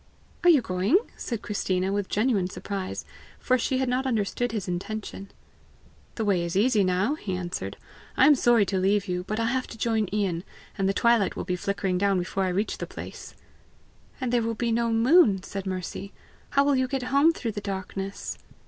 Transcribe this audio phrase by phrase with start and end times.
[0.43, 3.05] "Are you going?" said Christina with genuine surprise,
[3.37, 5.29] for she had not understood his intention.
[6.15, 7.77] "The way is easy now," he answered.
[8.17, 10.43] "I am sorry to leave you, but I have to join Ian,
[10.75, 13.35] and the twilight will be flickering down before I reach the place."
[14.19, 16.13] "And there will be no moon!" said Mercy:
[16.49, 18.39] "how will you get home through the darkness?"